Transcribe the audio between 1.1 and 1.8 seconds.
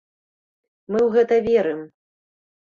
гэта верым!